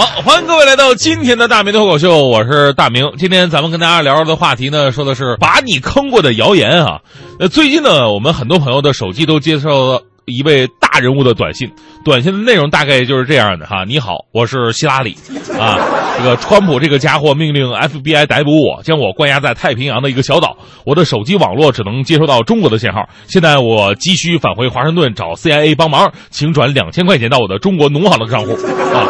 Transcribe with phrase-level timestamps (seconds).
[0.00, 3.04] 好，欢迎各位来到今天的大明脱口秀，我是大明。
[3.18, 7.02] 今天咱们跟大家聊聊的话题呢，说的是把你坑过的谣言啊。
[7.38, 11.70] 呃，最近呢，我们很多朋友的手机都接受了一位大人物的短信，
[12.02, 15.18] 短信的内容大概就是这样的哈：你好，我是希拉里
[15.60, 15.78] 啊，
[16.16, 23.08] 这个川普这个家伙命令 FBI 逮捕我，将我关押在太平洋的一个小岛，我的手机网络只能接收到中国的信号。
[23.26, 28.52] 现在我急需返回华盛顿找 CIA 帮忙，请转两千块钱到我的中国农行的账户
[28.94, 29.06] 啊。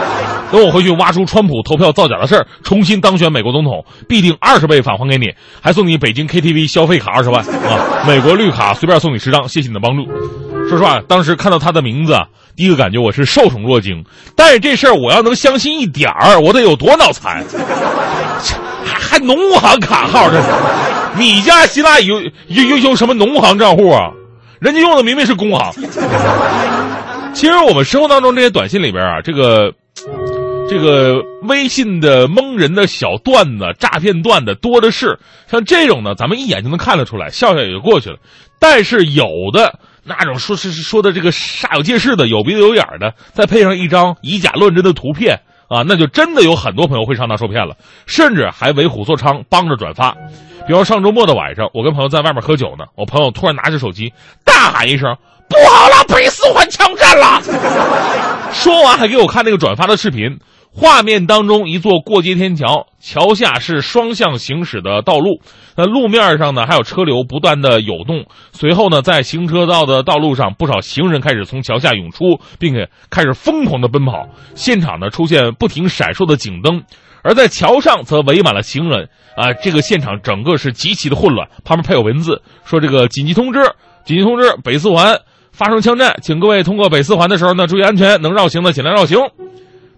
[0.50, 8.04] 等我回去挖出川普投票造假的事儿，重新当选美国总统，必定二十倍返还给你，还送你北京 KTV 消费卡二十万啊！
[8.08, 10.49] 美国绿卡随便送你十张，谢谢你的帮助。
[10.70, 12.16] 说实话，当时看到他的名字，
[12.54, 14.04] 第一个感觉我是受宠若惊。
[14.36, 17.44] 但是这事儿我要能相信一点儿，我得有多脑残？
[18.84, 20.48] 还还农行卡号这是？
[21.16, 24.12] 你家希拉里有有有有什么农行账户啊？
[24.60, 25.72] 人家用的明明是工行。
[27.34, 29.72] 其实我们生活当中这些短信里边啊，这个。
[30.68, 35.18] 这个微信的蒙人的小段子、诈骗段子多的是，
[35.50, 38.18] 像这种呢，咱们一眼就能看得出来，笑笑也就过去了。
[38.60, 50.16] 但是有的那种说是说的这个煞有介事的、有鼻子有眼的，再配上一张以假乱真的图片啊，那就真的有很多朋友会上当受骗了，甚至还为虎作伥，帮着转发。
[50.66, 54.12] 比如上周末的晚上，我跟朋友在外面喝酒呢，我朋友突然拿着手机
[54.44, 55.16] 大喊一声
[55.48, 57.40] ：“不好了，北四环枪战了！”
[58.52, 60.38] 说完还给我看那个转发的视频。
[60.72, 65.40] 画面当中，一座过街天桥，桥下是双向行驶的道路，
[65.76, 68.26] 那路面上呢还有车流不断的涌动。
[68.52, 74.28] 随后呢，在行车道的道路上，不少行人开始从桥下涌出，并且开始疯狂的奔跑。
[74.54, 76.84] 现场呢出现不停闪烁的警灯，
[77.24, 79.08] 而在桥上则围满了行人。
[79.36, 81.48] 啊，这个现场整个是极其的混乱。
[81.64, 83.60] 旁边配有文字说：“这个紧急通知，
[84.04, 85.18] 紧急通知，北四环
[85.50, 89.18] 发生枪战，请各位通过北四环的时候呢注意安全，能绕行的尽量绕行。”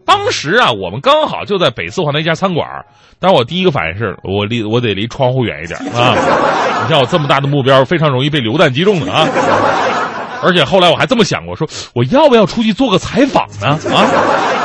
[0.05, 2.67] 当时啊，我们刚好就在北四环的一家餐馆，
[3.21, 6.15] 但是我第一个反应是我离我得离窗户远一点啊！
[6.83, 9.29] 你像我这么大的目标，非常容易被流弹击中的啊！
[10.43, 13.79] 而且后来我还这么想过，说我要不要出去做个采访呢？
[13.95, 14.07] 啊，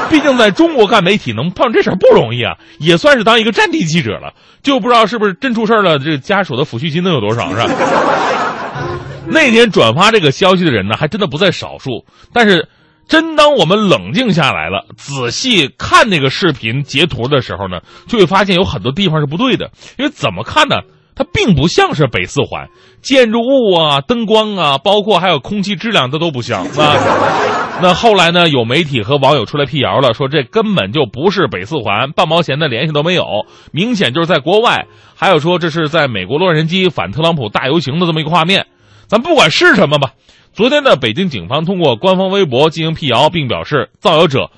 [0.09, 4.34] 毕竟在中国干媒体能碰上这事儿不容易啊，也算是当一个战地记者了。
[4.64, 7.69] 就不知道是不是真出事了，这家属的抚恤金能有多少是吧？
[9.30, 12.68] 那天转发这个消息的人呢，还真的不在少数，但是。
[13.07, 19.72] 真当我们冷静下来了，仔细看那个视频截图的时候呢，就会发现有很多地方是不对的。
[19.97, 20.75] 因为怎么看呢？
[21.16, 22.68] 它并不像是北四环，
[23.01, 26.94] 建筑物啊、灯光啊，包括还有空气质量，它都不像啊。
[27.81, 33.25] 那后来呢，有媒体和网友出来辟谣了，说这根本就不是北四环，半毛钱的联系都没有，
[33.72, 34.85] 明显就是在国外。
[35.16, 38.68] 还有说这是在美国洛杉矶反特朗普大游行的这么一个画面。
[39.07, 40.12] 咱不管是什么吧。
[40.57, 44.50] 昨天的，北京警方通过官方微博进行辟谣，并表示造谣者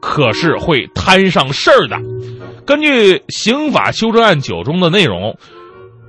[0.00, 1.98] 可是会摊上事儿的。
[2.64, 5.36] 根据《刑法修正案九》中的内容。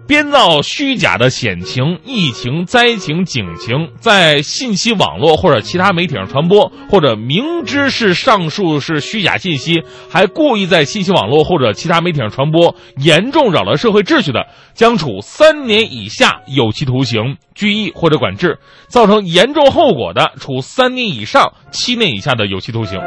[0.05, 18.55] 编造虚假的险情、疫情、灾情、警情，在信息网络或者其他媒体上传播，或者明知是上述是虚假信息，还故意在信息网络或者其他媒体上传播，严重扰乱社会秩序的，将处三年以下有期徒刑、拘役或者管制；
[18.89, 22.99] 造成严重后果的，处三年以上七年以下的有期徒刑。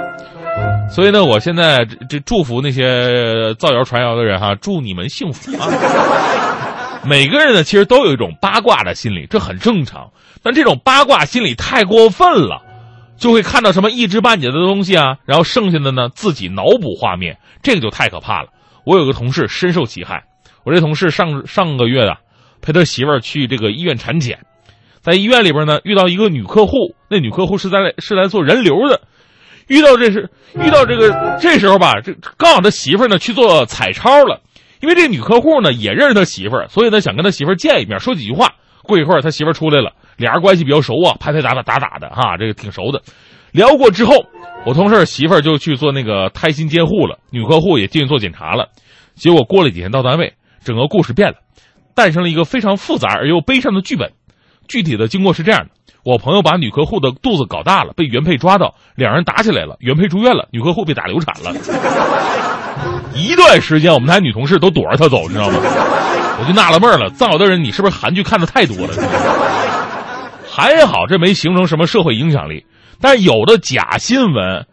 [0.91, 5.69] 所以呢，我现在这祝福那些造谣传谣的人哈，祝你们幸福啊！
[7.09, 10.11] 每个人呢，其实都有一种八卦的心理，这很正常。
[10.43, 12.63] 但这种八卦心理太过分了，
[13.17, 18.49] 就会看到什么一知半解的东西啊，然后剩下的呢自己脑补画面，这个就太可怕了。
[18.85, 20.25] 我有个同事深受其害。
[20.65, 22.19] 我这同事上上个月啊，
[22.61, 24.41] 陪他媳妇儿去这个医院产检，
[25.01, 29.01] 在医院里边呢遇到一个女客户，那女客户是在是来做人流的，
[29.69, 34.43] 遇到这是遇到这个这时候吧，这刚好他媳妇呢去做彩超了。
[34.81, 38.55] 因为这女客户呢也认识他媳妇儿，所以呢想跟他媳妇儿见一面，说几句话。
[38.83, 43.03] 过一会儿他媳妇儿出来了，俩人关系比较熟啊，拍拍打打打打的哈，这个挺熟的。
[43.51, 44.13] 聊过之后，
[44.65, 48.69] 我同事媳妇儿就去做那个胎心监护了，女客户也进去做检查了。
[49.15, 51.39] 结果过了几天到单位，整个故事变了，
[51.97, 54.13] 诞生了一个非常复杂而又悲伤的剧本。
[54.69, 55.71] 具体的经过是这样的：
[56.07, 61.53] 我朋友把女客户的肚子搞大了，被原配抓到，两人打起来了，原配住院了，女客户被打流产了。
[63.13, 65.59] 一段时间，我们台女同事都躲着他走，你知道吗？
[66.39, 68.95] 我就纳了闷了，造的人你是不是韩剧看的太多了？
[70.49, 72.65] 还好这没形成什么社会影响力，
[73.01, 74.65] 但有的假新闻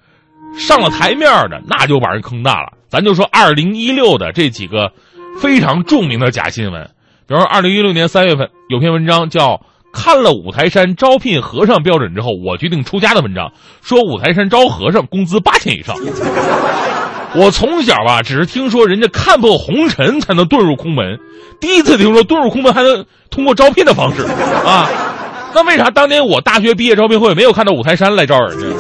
[0.56, 2.74] 上了台面的，那就把人坑大了。
[2.90, 4.92] 咱就说二零一六的这几个
[5.42, 6.92] 非常著名的假新闻，
[7.28, 9.56] 比如说二零一六年三月份有篇文章叫
[9.94, 13.52] 《看了五台山招聘和尚标准之后，我决定出家》的文章，
[13.82, 15.96] 说五台山招和尚工资八千以上。
[17.36, 21.20] 我从小吧，只是听说人家看破红尘才能遁入空门，
[21.62, 24.24] 第一次听说遁入空门还能通过招聘的方式
[24.66, 24.90] 啊。
[25.56, 28.76] 那为啥当年我大学毕业招聘会没有看到五台山来招人呢？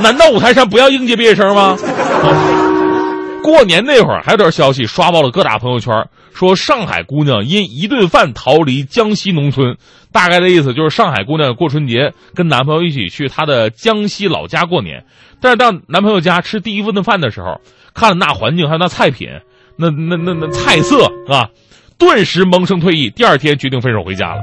[0.00, 1.76] 难道五台山不要应届毕业生吗？
[3.42, 5.94] 过年那会儿还有条消息刷爆了各大朋友圈，
[6.38, 9.76] 说上海姑娘因一顿饭逃离江西农村。
[10.12, 15.04] 大概的意思就是上海姑娘过春节跟男朋友一起去她的江西老家过年，
[15.40, 17.60] 但是到男朋友家吃第一顿饭的时候，
[17.92, 19.28] 看了那环境还有那菜品，
[19.76, 21.50] 那那那那菜色啊，
[21.98, 23.10] 顿时萌生退意。
[23.10, 24.40] 第二天决定分手回家了。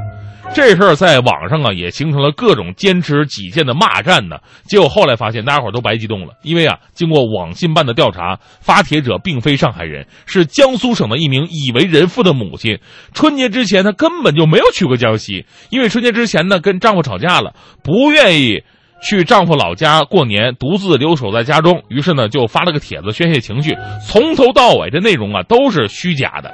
[0.56, 4.38] 这事儿在网上啊也形成了各种坚持己见的骂战呢。
[4.64, 12.80] 结果后来发现大家伙都白激动了，因为啊经过网信办的调查，发帖者并非上海人，是江苏省的一名已为人父的母亲。
[13.14, 17.54] 春节之前她根本就没有去过江西，因为春节之前呢跟丈夫吵架了，
[17.84, 18.64] 不愿意
[19.04, 21.84] 去丈夫老家过年，独自留守在家中。
[21.90, 23.76] 于是呢就发了个帖子宣泄情绪，
[24.08, 26.50] 从头到尾这内容啊都是虚假的。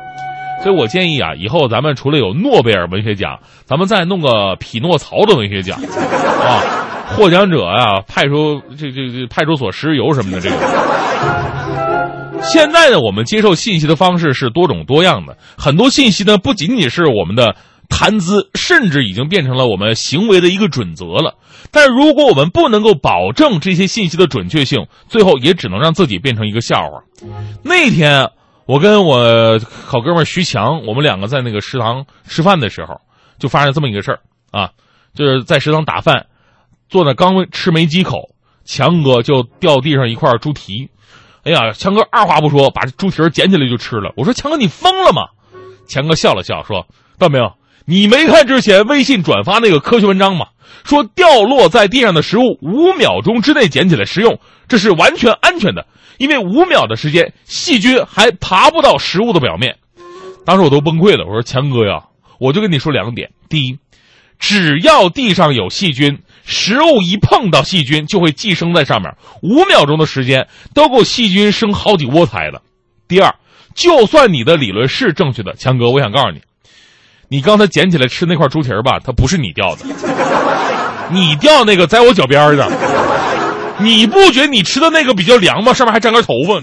[0.61, 6.61] 所以我建议啊，以后咱们除了有诺贝尔文学奖，咱们再弄个匹诺曹的文学奖，啊，
[7.07, 10.55] 获奖者啊派出这这这派出所石油什么的这个。
[12.43, 17.55] 现在呢，我们接受信息的方式是多种多样的，很多信息呢不仅仅是我们的
[17.89, 21.35] 谈资，甚至已经变成了我们行为的一个准则了。
[21.71, 27.01] 但如果我们不能够保证这些信息的准确性，最后也只能让自己变成一个笑话。
[27.63, 28.29] 那天。
[28.65, 33.01] 我跟我好哥们徐强，我们两个在那个食堂吃饭的时候，
[33.39, 34.19] 就发生这么一个事儿
[34.51, 34.71] 啊，
[35.13, 36.27] 就是在食堂打饭，
[36.87, 40.89] 坐那刚吃没几口，强哥就掉地上一块猪蹄，
[41.43, 44.13] 哎呀，强哥二话不说把猪蹄捡起来就吃了。
[44.15, 45.29] 我说强哥你疯了吗？
[45.87, 46.87] 强哥笑了笑说
[47.19, 47.53] ：“到没有，
[47.85, 50.47] 你没看之前微信转发那个科学文章吗？
[50.83, 55.85] 说掉落在地上的食物五秒钟之内捡起来食用，这是完全安全的。”
[56.17, 59.77] 因为五秒的时间，细菌还爬不到食物的表面。
[60.45, 62.03] 当时我都崩溃了，我说强哥呀，
[62.39, 63.79] 我就跟你说两点：第一，
[64.37, 72.61] 只要地上有细菌，食物一碰到细菌就会寄生在上面，五秒钟的时间都够细菌生好几窝胎了。
[73.07, 73.33] 第二，
[73.73, 76.41] 就算你的理论是正确的，强哥，我想告诉你，
[77.31, 79.85] 你刚才捡起来吃那块猪蹄儿吧，它不是你掉的，
[81.09, 82.69] 你掉那个在我脚边的。
[83.79, 85.73] 你不觉得你吃的那个比较凉吗？
[85.73, 86.59] 上面还粘根头发。